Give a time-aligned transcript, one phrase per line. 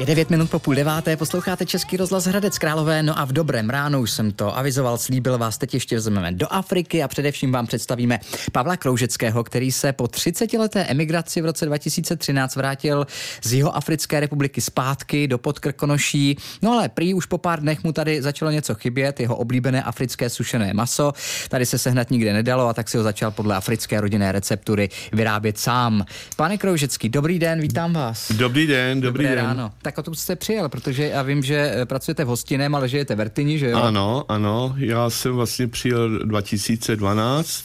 [0.00, 3.70] Je 9 minut po půl deváté, posloucháte Český rozhlas Hradec Králové, no a v dobrém
[3.70, 7.66] ránu už jsem to avizoval, slíbil vás, teď ještě vezmeme do Afriky a především vám
[7.66, 8.18] představíme
[8.52, 13.06] Pavla Kroužeckého, který se po 30 leté emigraci v roce 2013 vrátil
[13.42, 17.92] z jeho Africké republiky zpátky do Podkrkonoší, no ale prý už po pár dnech mu
[17.92, 21.12] tady začalo něco chybět, jeho oblíbené africké sušené maso,
[21.48, 25.58] tady se sehnat nikde nedalo a tak si ho začal podle africké rodinné receptury vyrábět
[25.58, 26.04] sám.
[26.36, 28.32] Pane Kroužecký, dobrý den, vítám vás.
[28.32, 29.46] Dobrý den, dobrý Dobré den.
[29.46, 29.72] ráno.
[29.82, 33.14] Tak o tom jste přijel, protože já vím, že eh, pracujete v hostinem, ale žijete
[33.14, 33.78] v Ertyni, že jo?
[33.78, 37.64] Ano, ano, já jsem vlastně přijel 2012,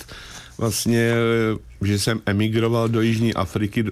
[0.57, 1.15] vlastně, eh,
[1.81, 3.89] že jsem emigroval do Jižní Afriky uh,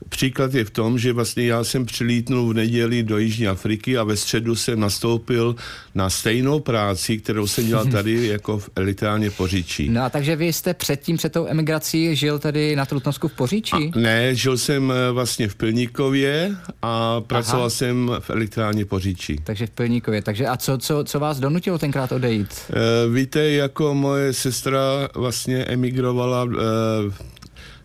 [0.09, 4.05] Příklad je v tom, že vlastně já jsem přilítnul v neděli do Jižní Afriky a
[4.05, 5.57] ve středu jsem nastoupil
[5.95, 9.89] na stejnou práci, kterou jsem dělal tady jako v elitárně Poříčí.
[9.89, 13.91] No a takže vy jste předtím, před tou emigrací, žil tady na Trutnovsku v Poříčí?
[13.95, 17.71] A ne, žil jsem eh, vlastně v Pilníkově a pracoval Aha.
[17.71, 19.37] jsem v elektrárně Poříčí.
[19.45, 20.23] Takže v Pilníkově.
[20.23, 22.49] Takže a co, co, co vás donutilo tenkrát odejít?
[22.71, 27.35] E, víte, jako moje sestra vlastně emigrovala e,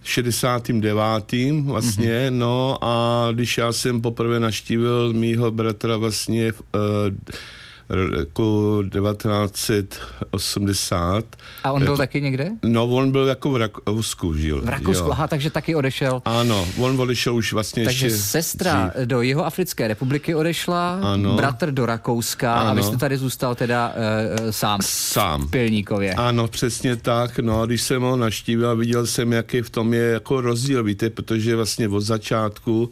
[0.03, 1.33] 69.
[1.63, 2.37] vlastně, mm-hmm.
[2.37, 7.35] no a když já jsem poprvé naštívil mýho bratra vlastně v, uh,
[7.89, 11.25] roku 1980.
[11.63, 12.49] A on byl taky někde?
[12.63, 14.61] No, on byl jako v Rakousku žil.
[14.61, 15.11] V Rakousku, jo.
[15.11, 16.21] aha, takže taky odešel.
[16.25, 19.07] Ano, on odešel už vlastně Takže ještě sestra dřív.
[19.07, 21.35] do jeho Africké republiky odešla, ano.
[21.35, 22.69] bratr do Rakouska ano.
[22.69, 23.95] a vy jste tady zůstal teda uh,
[24.49, 24.79] sám.
[24.83, 25.47] Sám.
[25.47, 26.13] V Pilníkově.
[26.13, 27.39] Ano, přesně tak.
[27.39, 31.09] No a když jsem ho naštívil, viděl jsem, jaký v tom je jako rozdíl, víte,
[31.09, 32.89] protože vlastně od začátku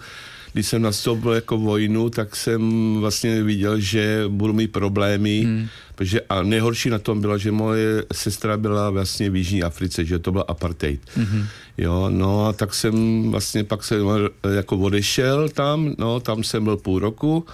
[0.58, 2.62] když jsem nastoupil jako vojnu, tak jsem
[3.00, 5.68] vlastně viděl, že budu mít problémy, hmm.
[5.96, 10.20] protože a nejhorší na tom bylo, že moje sestra byla vlastně v Jižní Africe, že
[10.20, 11.02] to byl apartheid.
[11.16, 11.46] Hmm.
[11.78, 14.00] Jo, no a tak jsem vlastně pak jsem
[14.56, 17.46] jako odešel tam, no tam jsem byl půl roku,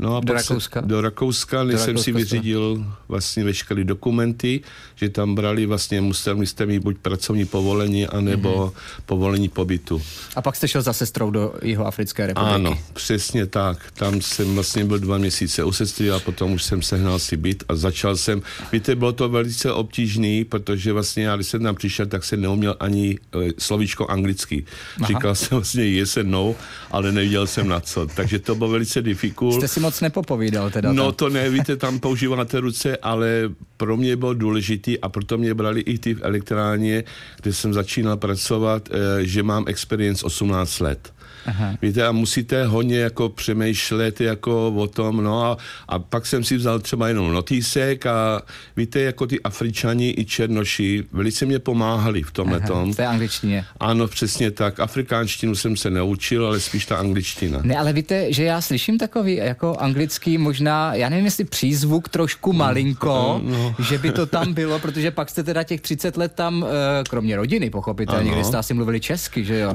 [0.00, 0.80] No a do Rakouska?
[0.80, 4.60] Do Rakouska, než jsem si vyřídil vlastně veškeré dokumenty,
[4.94, 9.02] že tam brali vlastně, museli jste mít buď pracovní povolení, anebo mm-hmm.
[9.06, 10.02] povolení pobytu.
[10.36, 12.54] A pak jste šel za sestrou do jeho Africké republiky?
[12.54, 13.78] Ano, přesně tak.
[13.94, 17.64] Tam jsem vlastně byl dva měsíce u sestry a potom už jsem sehnal si byt
[17.68, 22.06] a začal jsem, víte, bylo to velice obtížný, protože vlastně já, když jsem tam přišel,
[22.06, 24.64] tak jsem neuměl ani uh, slovíčko anglicky.
[24.98, 25.06] Aha.
[25.08, 26.54] Říkal jsem vlastně yes and no,
[26.90, 28.06] ale nevěděl jsem na co.
[28.06, 29.54] Takže to bylo velice difficult.
[29.54, 30.92] Jste si moc nepopovídal teda.
[30.92, 35.54] No to ne, víte, tam používáte ruce, ale pro mě bylo důležitý a proto mě
[35.54, 37.04] brali i ty v elektrárně,
[37.42, 38.88] kde jsem začínal pracovat,
[39.20, 41.12] že mám experience 18 let.
[41.46, 41.74] Aha.
[41.82, 45.56] Víte, a musíte hodně jako přemýšlet jako o tom, no a,
[45.88, 48.42] a pak jsem si vzal třeba jenom notísek a
[48.76, 52.92] víte, jako ty Afričani i Černoši velice mě pomáhali v tomhle tom.
[52.92, 53.64] V té angličtině.
[53.80, 54.80] Ano, přesně tak.
[54.80, 57.60] Afrikánštinu jsem se neučil, ale spíš ta angličtina.
[57.62, 62.52] Ne, ale víte, že já slyším takový jako anglický možná, já nevím, jestli přízvuk trošku
[62.52, 63.74] malinko, no, no.
[63.88, 66.66] že by to tam bylo, protože pak jste teda těch 30 let tam,
[67.08, 69.74] kromě rodiny pochopitelně, kde jste asi mluvili česky, že jo?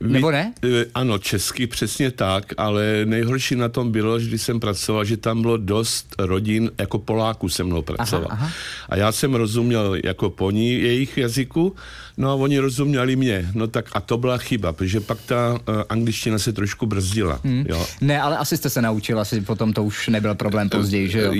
[0.00, 0.52] Nebo ne?
[0.94, 5.42] Ano, česky přesně tak, ale nejhorší na tom bylo, že když jsem pracoval, že tam
[5.42, 8.26] bylo dost rodin, jako Poláků se mnou pracoval.
[8.30, 8.52] Aha, aha.
[8.88, 11.74] A já jsem rozuměl jako po ní jejich jazyku,
[12.16, 13.50] no a oni rozuměli mě.
[13.54, 17.40] No tak a to byla chyba, protože pak ta angličtina se trošku brzdila.
[17.44, 17.64] Hmm.
[17.68, 17.86] Jo.
[18.00, 21.32] Ne, ale asi jste se naučil, asi potom to už nebyl problém později, že jo?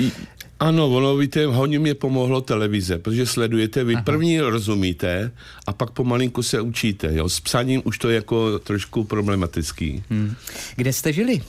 [0.60, 4.02] Ano, ono, víte, hodně mě pomohlo televize, protože sledujete, vy Aha.
[4.02, 5.30] první rozumíte
[5.66, 7.28] a pak pomalinku se učíte, jo.
[7.28, 10.02] S psaním už to je jako trošku problematický.
[10.10, 10.34] Hmm.
[10.76, 11.40] Kde jste žili?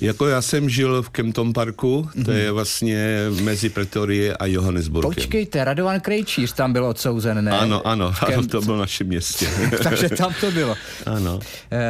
[0.00, 5.14] Jako já jsem žil v Kempton Parku, to je vlastně mezi Pretorie a Johannesburgem.
[5.14, 7.50] Počkejte, Radovan Krejčíř tam byl odsouzen, ne?
[7.50, 8.38] Ano, ano, Kemp...
[8.38, 9.48] ano to bylo naše městě.
[9.82, 10.76] Takže tam to bylo.
[11.06, 11.40] Ano.
[11.70, 11.82] E,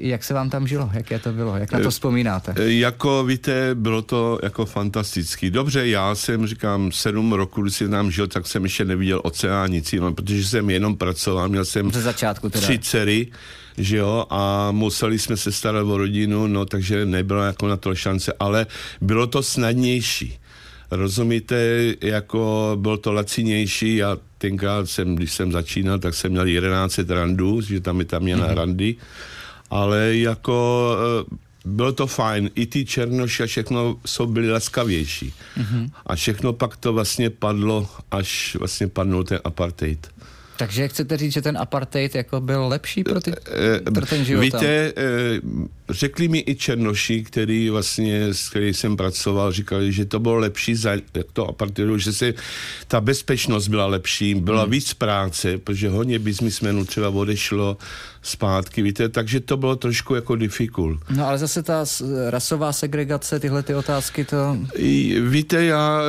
[0.00, 0.90] jak se vám tam žilo?
[0.92, 1.56] Jaké to bylo?
[1.56, 2.54] Jak na to vzpomínáte?
[2.56, 5.50] E, jako víte, bylo to jako fantastický.
[5.50, 9.70] Dobře, já jsem, říkám, sedm roků, když jsem tam žil, tak jsem ještě neviděl oceán
[9.70, 12.62] nic jiného, protože jsem jenom pracoval, měl jsem Ze začátku teda.
[12.62, 13.26] tři dcery,
[13.78, 17.94] že jo, a museli jsme se starat o rodinu, no takže nebyla jako na to
[17.94, 18.66] šance, ale
[19.00, 20.38] bylo to snadnější.
[20.90, 26.98] Rozumíte, jako bylo to lacinější, já tenkrát jsem, když jsem začínal, tak jsem měl 11
[27.08, 28.54] randů, že tam je tam měla mm-hmm.
[28.54, 28.96] randy,
[29.70, 30.96] ale jako
[31.64, 32.50] bylo to fajn.
[32.54, 35.34] I ty černoši a všechno jsou byli laskavější.
[35.58, 35.90] Mm-hmm.
[36.06, 40.08] A všechno pak to vlastně padlo, až vlastně padnul ten apartheid.
[40.56, 43.32] Takže chcete říct, že ten apartheid jako byl lepší pro, ty,
[43.94, 44.40] pro ten život?
[44.40, 44.92] Víte,
[45.90, 50.74] řekli mi i černoši, který vlastně, s který jsem pracoval, říkali, že to bylo lepší
[50.74, 50.90] za
[51.32, 52.34] to apartamentu, že se
[52.88, 54.70] ta bezpečnost byla lepší, byla hmm.
[54.70, 57.76] víc práce, protože hodně biznismenů třeba odešlo
[58.22, 61.00] zpátky, víte, takže to bylo trošku jako difficult.
[61.10, 61.84] No ale zase ta
[62.30, 64.58] rasová segregace, tyhle ty otázky, to...
[65.20, 66.02] Víte, já,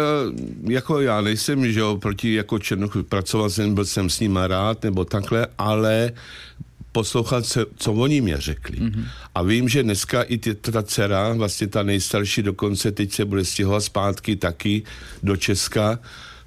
[0.63, 4.83] jako já nejsem, že jo, proti jako černoch, pracoval jsem, byl jsem s ním rád,
[4.83, 6.11] nebo takhle, ale
[6.91, 8.77] poslouchat, co, co oni mě řekli.
[8.77, 9.05] Mm-hmm.
[9.35, 13.45] A vím, že dneska i ty, ta dcera, vlastně ta nejstarší dokonce, teď se bude
[13.45, 14.83] stěhovat zpátky taky
[15.23, 15.99] do Česka,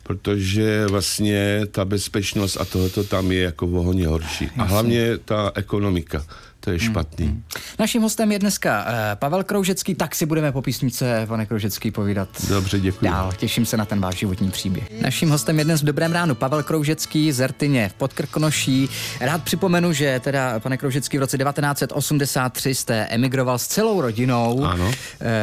[0.03, 4.51] protože vlastně ta bezpečnost a tohoto tam je jako vohoně horší.
[4.59, 6.27] A hlavně ta ekonomika
[6.65, 7.27] to je hmm, špatný.
[7.27, 7.43] Hmm.
[7.79, 12.29] Naším hostem je dneska uh, Pavel Kroužecký, tak si budeme po písničce, pane Kroužecký, povídat
[12.49, 13.05] Dobře, děkuji.
[13.05, 13.33] dál.
[13.33, 15.01] Těším se na ten váš životní příběh.
[15.03, 18.89] Naším hostem je dnes v Dobrém ránu Pavel Kroužecký z Ertyně v Podkrkonoší.
[19.21, 24.87] Rád připomenu, že teda, pane Kroužecký, v roce 1983 jste emigroval s celou rodinou ano.
[24.87, 24.93] Uh,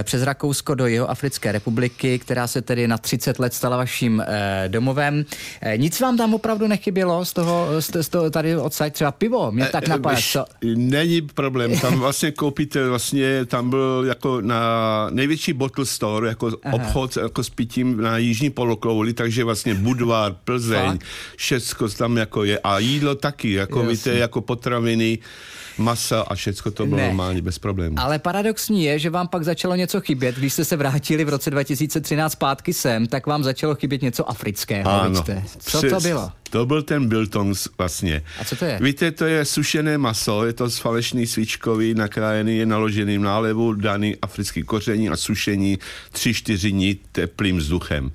[0.03, 4.25] přes Rakousko do jeho Africké republiky, která se tedy na 30 let stala vaším uh,
[4.68, 5.25] domovem.
[5.77, 9.51] Nic vám tam opravdu nechybělo z toho, z, toho tady odsaď třeba pivo?
[9.51, 10.45] Mě tak napadá, co?
[11.11, 14.61] Není problém, tam vlastně koupíte, vlastně tam byl jako na
[15.09, 16.75] největší bottle store, jako Aha.
[16.75, 20.99] obchod jako s pitím na jižní poloklouli, takže vlastně Budvar, Plzeň,
[21.35, 23.91] všecko tam jako je a jídlo taky, jako Jasně.
[23.93, 25.19] víte, jako potraviny,
[25.77, 27.07] masa a všecko to bylo ne.
[27.07, 27.95] normálně bez problémů.
[28.00, 31.50] Ale paradoxní je, že vám pak začalo něco chybět, když jste se vrátili v roce
[31.50, 34.91] 2013 zpátky sem, tak vám začalo chybět něco afrického.
[34.91, 35.23] Ano.
[35.59, 36.31] Co přes, to bylo?
[36.50, 38.23] To byl ten biltong vlastně.
[38.39, 38.79] A co to je?
[38.81, 43.73] Víte, to je sušené maso, je to z falešný svíčkový, nakrájený, je naložený v nálevu,
[43.73, 45.79] daný africký koření a sušení
[46.13, 48.12] 3-4 dní teplým vzduchem.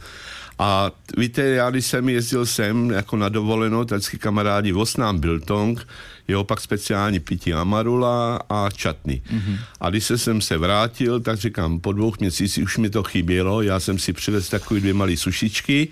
[0.58, 5.88] A víte, já když jsem jezdil sem jako na dovolenou, vždycky kamarádi voz nám biltong,
[6.28, 9.22] je opak speciální pití amarula a čatny.
[9.32, 9.58] Mm-hmm.
[9.80, 13.62] A když se jsem se vrátil, tak říkám, po dvou měsících už mi to chybělo,
[13.62, 15.88] já jsem si přivez takový dvě malé sušičky,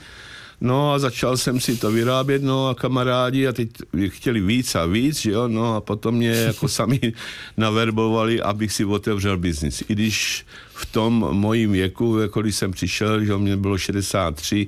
[0.60, 3.68] No a začal jsem si to vyrábět, no a kamarádi a teď
[4.08, 7.00] chtěli víc a víc, že jo, no a potom mě jako sami
[7.56, 9.82] naverbovali, abych si otevřel biznis.
[9.88, 14.66] I když v tom mojím věku, jako když jsem přišel, že mě bylo 63,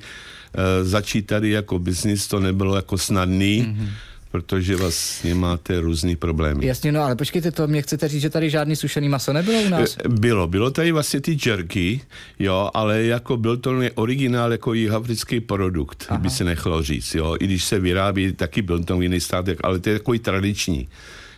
[0.55, 3.89] eh, začít tady jako biznis to nebylo jako snadný, mm-hmm
[4.31, 6.67] protože vlastně máte různý problémy.
[6.67, 9.69] Jasně, no ale počkejte, to mě chcete říct, že tady žádný sušený maso nebylo u
[9.69, 9.97] nás?
[10.05, 12.01] Eh, bylo, bylo tady vlastně ty jerky,
[12.39, 16.19] jo, ale jako byl to originál jako africký produkt, Aha.
[16.19, 19.59] by se nechalo říct, jo, i když se vyrábí, taky byl to v jiný státech,
[19.63, 20.89] ale to je takový tradiční,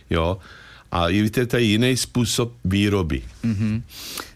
[0.09, 0.37] jo.
[0.91, 3.21] A víte, to je jiný způsob výroby.
[3.45, 3.81] Mm-hmm.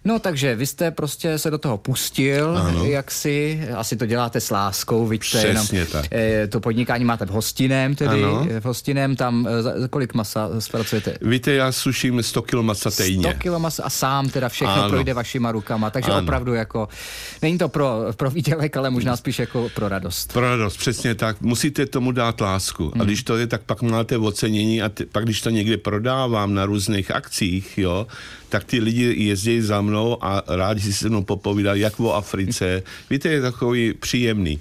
[0.06, 2.86] No takže vy jste prostě se do toho pustil, ano.
[2.86, 6.06] jak si, asi to děláte s láskou, vidíte jenom, tak.
[6.12, 8.48] E, to podnikání máte v hostinem, tedy ano.
[8.60, 9.48] v hostinem, tam
[9.84, 11.18] e, kolik masa zpracujete?
[11.22, 13.30] Víte, já suším 100 kg masa týdně.
[13.30, 14.90] 100 kg masa a sám teda všechno ano.
[14.90, 16.24] projde vašima rukama, takže ano.
[16.24, 16.88] opravdu jako,
[17.42, 20.34] není to pro, pro výdělek, ale možná spíš jako pro radost.
[20.34, 21.42] Pro radost, přesně tak.
[21.42, 22.92] Musíte tomu dát lásku.
[22.94, 23.02] Hmm.
[23.02, 26.54] A když to je, tak pak máte ocenění a t- pak když to někde prodávám
[26.54, 28.08] na různých akcích, jo,
[28.50, 32.84] tak ty lidi jezdí za mnou a rádi si se mnou popovídají, jak o Africe.
[33.10, 34.60] Víte, je takový příjemný.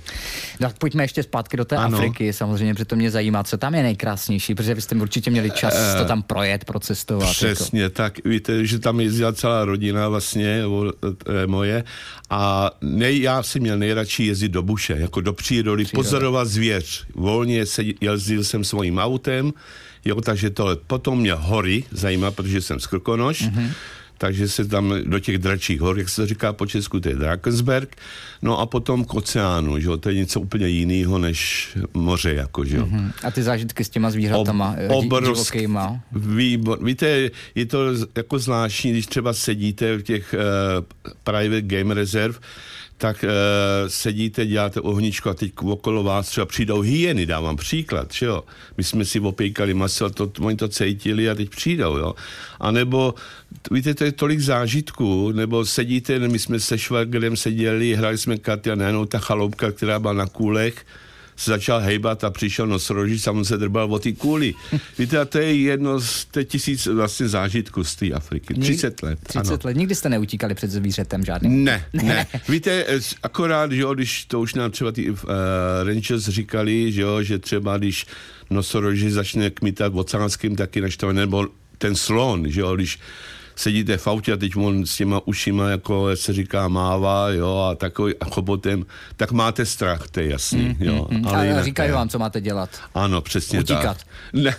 [0.61, 1.99] No, tak pojďme ještě zpátky do té ano.
[1.99, 5.51] Afriky, samozřejmě, protože to mě zajímá, co tam je nejkrásnější, protože vy jste určitě měli
[5.51, 7.23] čas uh, to tam projet, procestovat.
[7.23, 7.33] Jako.
[7.33, 7.95] Přesně, jako.
[7.95, 10.63] tak víte, že tam jezdila celá rodina vlastně,
[11.43, 11.85] e, moje,
[12.31, 16.05] a nej, já si měl nejradši jezdit do buše, jako do přírody, Příroda.
[16.05, 17.07] pozorovat zvěř.
[17.15, 19.53] Volně se, jezdil jsem svým autem,
[20.05, 23.71] Jo, takže to potom mě hory zajímá, protože jsem z Krkonoš, mm-hmm.
[24.23, 27.17] Takže se tam do těch dračích hor, jak se to říká po česku, to je
[27.17, 27.97] Drakensberg,
[28.43, 32.65] no a potom k oceánu, že jo, to je něco úplně jiného než moře, jako,
[32.65, 32.87] že jo.
[32.87, 33.13] Mm-hmm.
[33.25, 35.67] A ty zážitky s těma zvířatama, Ob, obrovský,
[36.13, 37.79] Výbor, víte, je to
[38.17, 42.39] jako zvláštní, když třeba sedíte v těch uh, private game reserve,
[43.03, 43.31] tak uh,
[43.89, 48.45] sedíte, děláte ohničku a teď okolo vás třeba přijdou hyeny, dávám příklad, že jo.
[48.77, 52.15] My jsme si opejkali maso, to, oni to cítili a teď přijdou, jo.
[52.61, 53.15] A nebo,
[53.71, 58.71] víte, to je tolik zážitků, nebo sedíte, my jsme se švagrem seděli, hráli jsme karty
[58.71, 60.87] a najednou ta chaloupka, která byla na kůlech,
[61.43, 64.55] se začal hejbat a přišel nosorožíc a on se drbal o ty kůly.
[64.99, 68.55] Víte, a to je jedno z těch tisíc vlastně zážitků z té Afriky.
[68.55, 69.19] 30 let.
[69.23, 69.59] 30 ano.
[69.65, 69.77] let.
[69.77, 71.65] Nikdy jste neutíkali před zvířetem žádným?
[71.65, 72.27] Ne, ne.
[72.49, 72.85] Víte,
[73.23, 75.19] akorát, že jo, když to už nám třeba ty uh,
[75.83, 78.07] Rangers říkali, že jo, že třeba když
[78.51, 81.47] nosoroží začne kmitat oceánským taky naštvaný, nebo
[81.79, 82.99] ten slon, že jo, když
[83.57, 87.75] sedíte v autě a teď on s těma ušima, jako se říká, mává, jo, a
[87.75, 91.07] takový a chobotem, tak máte strach, to je jasný, mm, jo.
[91.11, 92.71] Mm, ale a říkají vám, co máte dělat.
[92.95, 93.97] Ano, přesně Utíkat.
[93.97, 94.07] tak.
[94.33, 94.55] Ne,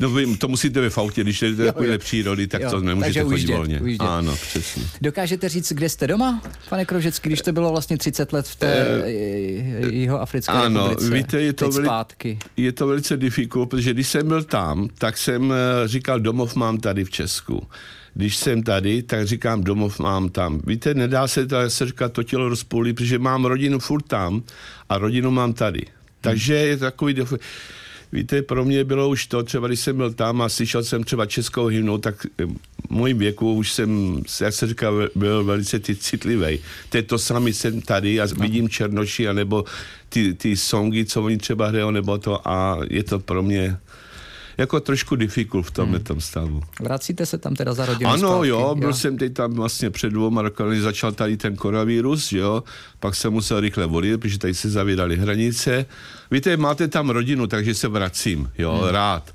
[0.00, 2.80] no vy to musíte ve v autě, když jdete do takovéhle přírody, tak jo, to
[2.80, 3.80] nemůžete chodit ujíždět, volně.
[3.80, 4.08] Ujíždět.
[4.08, 4.82] Ano, přesně.
[5.00, 8.86] Dokážete říct, kde jste doma, pane Krožecký, když to bylo vlastně 30 let v té
[9.04, 9.10] e,
[9.90, 11.14] jeho africké ano, republice?
[11.14, 11.88] víte, je to, veli,
[12.56, 16.78] je to velice difficult, protože když jsem byl tam, tak jsem eh, říkal, domov mám
[16.78, 17.66] tady v Česku
[18.16, 20.60] když jsem tady, tak říkám, domov mám tam.
[20.66, 24.42] Víte, nedá se to se říkat to tělo rozpůlí, protože mám rodinu furt tam
[24.88, 25.82] a rodinu mám tady.
[26.20, 27.14] Takže je takový...
[28.12, 31.26] Víte, pro mě bylo už to, třeba když jsem byl tam a slyšel jsem třeba
[31.26, 36.58] českou hymnu, tak v mojím věku už jsem, jak se říká, byl velice ty citlivý.
[36.88, 39.64] To je to sami jsem tady a vidím Černoši, anebo
[40.08, 43.76] ty, ty songy, co oni třeba hrajou, nebo to a je to pro mě
[44.58, 46.20] jako trošku difficult v tomhle hmm.
[46.20, 46.60] stavu.
[46.80, 48.94] Vracíte se tam teda za rodinu Ano, zpátky, jo, byl jo.
[48.94, 52.64] jsem teď tam vlastně před dvouma roky, začal tady ten koronavírus, jo,
[53.00, 55.86] pak jsem musel rychle volit, protože tady se zavíraly hranice.
[56.30, 58.88] Víte, máte tam rodinu, takže se vracím, jo, hmm.
[58.88, 59.34] rád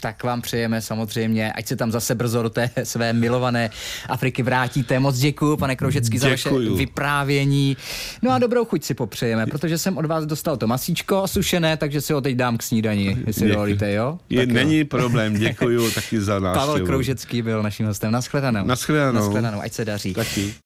[0.00, 3.70] tak vám přejeme samozřejmě, ať se tam zase brzo do té své milované
[4.08, 4.98] Afriky vrátíte.
[4.98, 7.76] Moc děkuji, pane Kroužecký, za vaše vyprávění.
[8.22, 12.00] No a dobrou chuť si popřejeme, protože jsem od vás dostal to masíčko sušené, takže
[12.00, 14.18] si ho teď dám k snídani, jestli dovolíte, jo?
[14.30, 14.84] Je, tak není jo.
[14.84, 16.66] problém, děkuji taky za návštěvu.
[16.66, 18.12] Pavel Kroužecký byl naším hostem.
[18.12, 18.66] Naschledanou.
[18.66, 19.20] Naschledanou.
[19.20, 20.14] Naschledanou, ať se daří.
[20.14, 20.54] Taky.